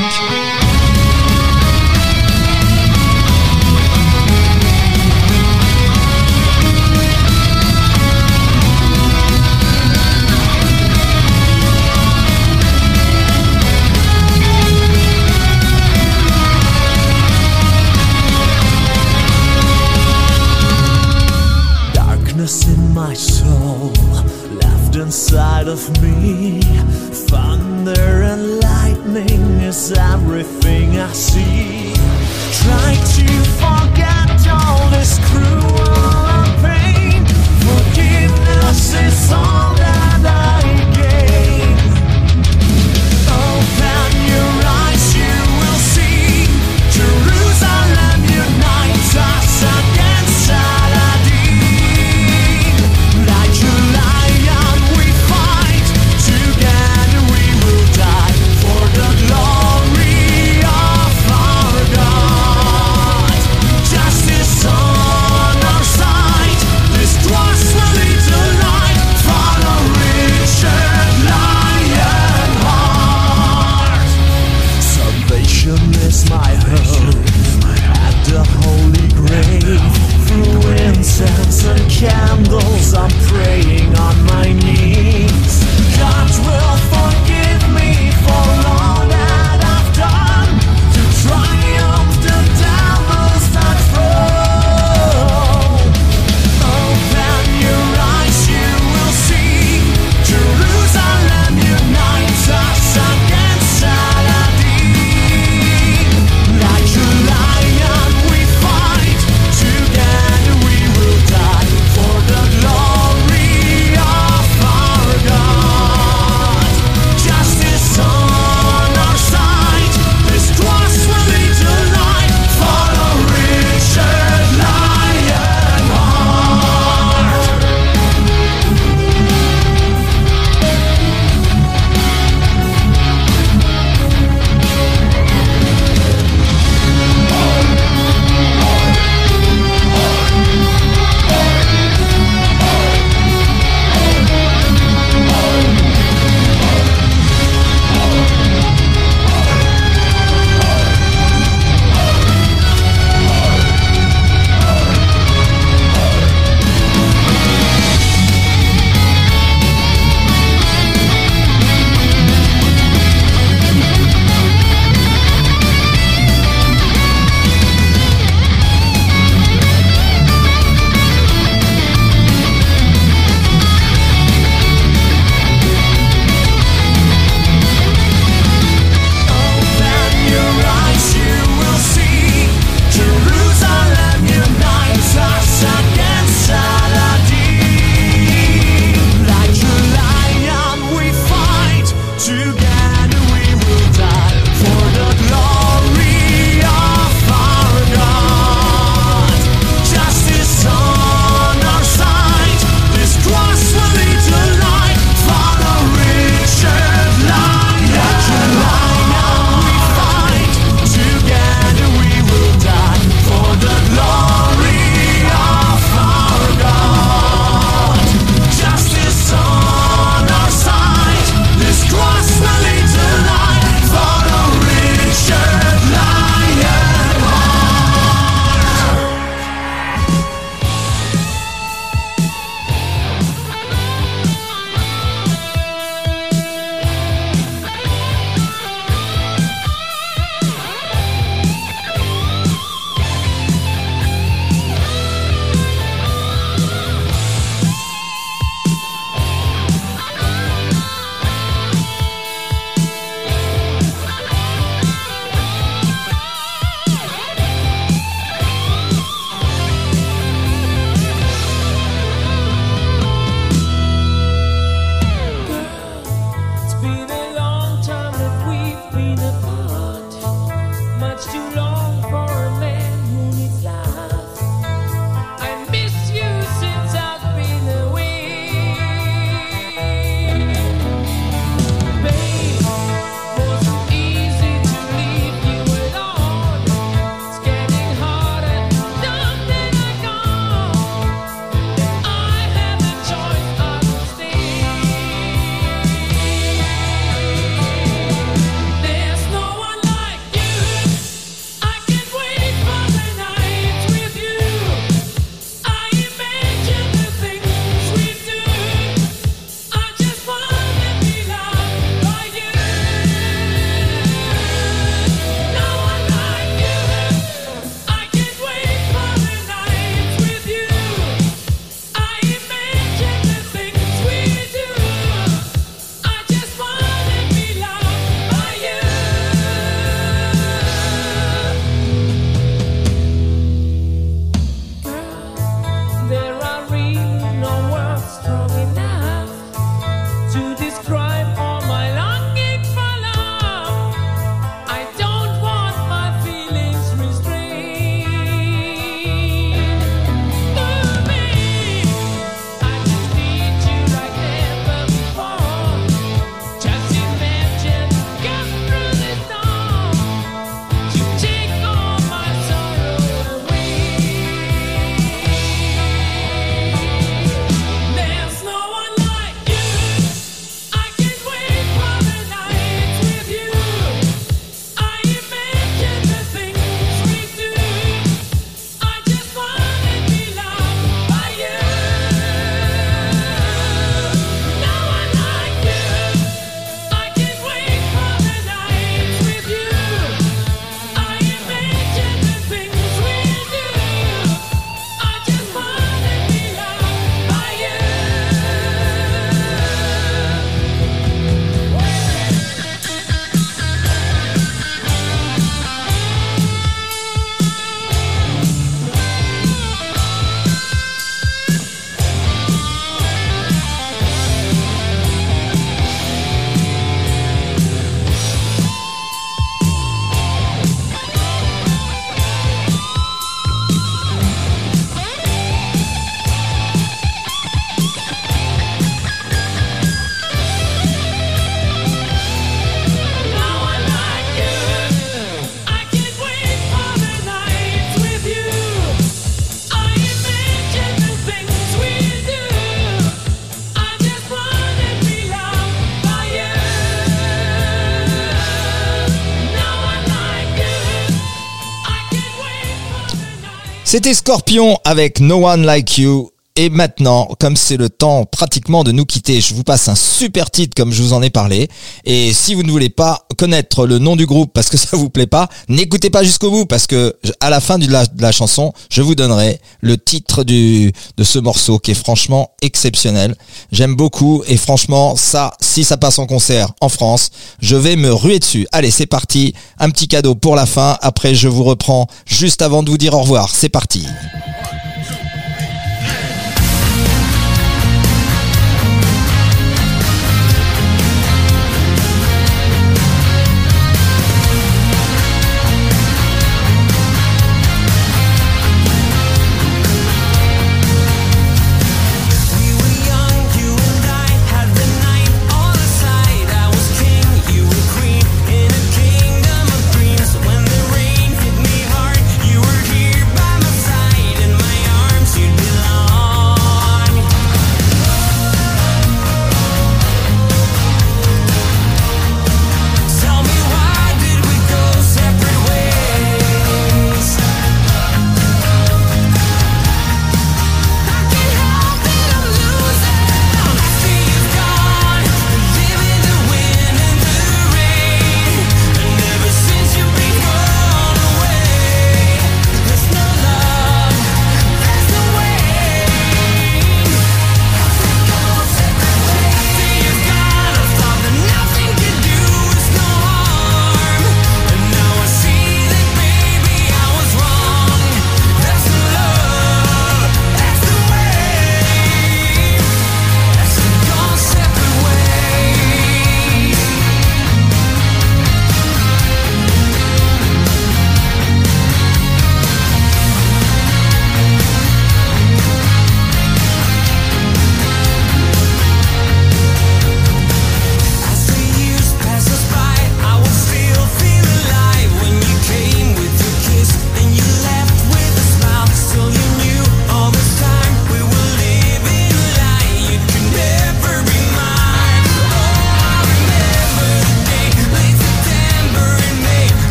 C'était 453.89 454.15
Scorpion 454.15 454.81
avec 454.83 455.21
No 455.21 455.47
One 455.47 455.65
Like 455.65 455.97
You. 455.97 456.33
Et 456.59 456.71
maintenant, 456.71 457.29
comme 457.39 457.55
c'est 457.55 457.77
le 457.77 457.91
temps 457.91 458.25
pratiquement 458.25 458.83
de 458.83 458.91
nous 458.91 459.05
quitter, 459.05 459.43
je 459.43 459.53
vous 459.53 459.63
passe 459.63 459.89
un 459.89 459.95
super 459.95 460.51
titre 460.51 460.75
comme 460.75 460.91
je 460.91 461.03
vous 461.03 461.13
en 461.13 461.21
ai 461.21 461.29
parlé. 461.29 461.69
Et 462.07 462.33
si 462.33 462.55
vous 462.55 462.63
ne 462.63 462.71
voulez 462.71 462.89
pas 462.89 463.27
connaître 463.37 463.87
le 463.87 463.99
nom 463.99 464.17
du 464.17 464.25
groupe 464.25 464.55
parce 464.55 464.71
que 464.71 464.77
ça 464.79 464.97
vous 464.97 465.11
plaît 465.11 465.27
pas, 465.27 465.51
n'écoutez 465.69 466.09
pas 466.09 466.23
jusqu'au 466.23 466.51
bout 466.51 466.65
parce 466.65 466.87
que 466.87 467.15
à 467.41 467.51
la 467.51 467.61
fin 467.61 467.79
de 467.79 467.87
la, 467.91 468.33
chanson, 468.33 468.73
je 468.89 469.03
vous 469.03 469.15
donnerai 469.15 469.61
le 469.83 469.99
titre 469.99 470.45
de 470.45 470.93
ce 471.23 471.39
morceau 471.39 471.79
qui 471.79 471.91
est 471.91 471.95
franchement 471.95 472.53
exceptionnel. 472.63 473.37
J'aime 473.71 473.95
beaucoup 473.95 474.43
et 474.47 474.57
franchement, 474.57 475.15
ça, 475.15 475.53
si 475.61 475.85
ça 475.85 475.99
passe 475.99 476.19
en 476.19 476.27
concert 476.27 476.73
en 476.81 476.89
France, 476.89 477.33
je 477.61 477.77
vais 477.77 477.97
me 477.97 478.11
ruer 478.11 478.39
dessus. 478.39 478.67
Allez, 478.73 478.91
c'est 478.91 479.05
parti. 479.05 479.53
Un 479.79 479.91
petit 479.91 480.09
cadeau 480.09 480.35
pour 480.35 480.57
la 480.57 480.65
fin. 480.65 480.97
Après, 481.03 481.35
je 481.35 481.49
vous 481.49 481.65
reprends 481.65 482.07
juste 482.25 482.63
avant 482.63 482.83
de 482.83 482.89
vous 482.89 482.99
dire 482.99 483.13
au 483.13 483.21
revoir. 483.21 483.51
C'est 483.55 483.69
parti. 483.69 484.07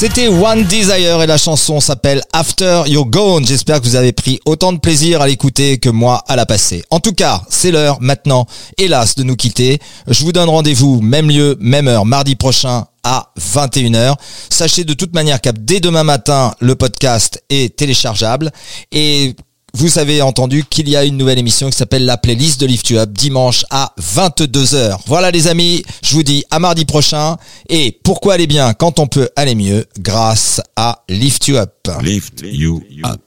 C'était 0.00 0.28
One 0.28 0.62
Desire 0.62 1.22
et 1.22 1.26
la 1.26 1.38
chanson 1.38 1.80
s'appelle 1.80 2.22
After 2.32 2.82
You're 2.86 3.04
Gone. 3.04 3.44
J'espère 3.44 3.80
que 3.80 3.84
vous 3.84 3.96
avez 3.96 4.12
pris 4.12 4.38
autant 4.46 4.72
de 4.72 4.78
plaisir 4.78 5.22
à 5.22 5.26
l'écouter 5.26 5.78
que 5.78 5.88
moi 5.88 6.22
à 6.28 6.36
la 6.36 6.46
passer. 6.46 6.84
En 6.90 7.00
tout 7.00 7.10
cas, 7.10 7.42
c'est 7.50 7.72
l'heure 7.72 7.98
maintenant, 8.00 8.46
hélas, 8.76 9.16
de 9.16 9.24
nous 9.24 9.34
quitter. 9.34 9.80
Je 10.06 10.22
vous 10.22 10.30
donne 10.30 10.48
rendez-vous, 10.48 11.00
même 11.00 11.28
lieu, 11.28 11.56
même 11.58 11.88
heure, 11.88 12.06
mardi 12.06 12.36
prochain 12.36 12.84
à 13.02 13.32
21h. 13.40 14.14
Sachez 14.50 14.84
de 14.84 14.94
toute 14.94 15.14
manière 15.14 15.40
qu'à 15.40 15.50
dès 15.50 15.80
demain 15.80 16.04
matin, 16.04 16.54
le 16.60 16.76
podcast 16.76 17.42
est 17.50 17.74
téléchargeable 17.74 18.52
et 18.92 19.34
vous 19.74 19.98
avez 19.98 20.22
entendu 20.22 20.64
qu'il 20.64 20.88
y 20.88 20.96
a 20.96 21.04
une 21.04 21.16
nouvelle 21.16 21.38
émission 21.38 21.70
qui 21.70 21.76
s'appelle 21.76 22.04
la 22.04 22.16
playlist 22.16 22.60
de 22.60 22.66
Lift 22.66 22.90
You 22.90 22.98
Up 22.98 23.10
dimanche 23.10 23.64
à 23.70 23.92
22h. 24.00 24.98
Voilà 25.06 25.30
les 25.30 25.46
amis, 25.46 25.82
je 26.02 26.14
vous 26.14 26.22
dis 26.22 26.44
à 26.50 26.58
mardi 26.58 26.84
prochain 26.84 27.36
et 27.68 27.98
pourquoi 28.02 28.34
aller 28.34 28.46
bien 28.46 28.72
quand 28.74 28.98
on 28.98 29.06
peut 29.06 29.28
aller 29.36 29.54
mieux 29.54 29.86
grâce 29.98 30.60
à 30.76 31.02
Lift 31.08 31.48
You 31.48 31.56
Up? 31.56 31.72
Lift 32.02 32.42
you 32.44 32.82
up. 33.04 33.20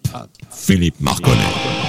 Philippe 0.51 0.99
Marconnet. 0.99 1.80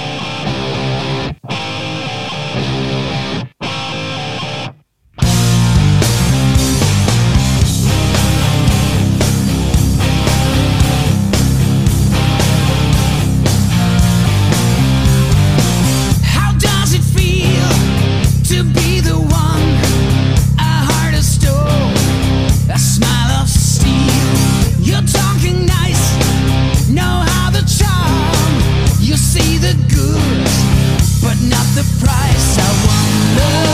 the 31.75 31.81
price 32.05 32.59
I 32.59 32.69
wonder 32.85 33.72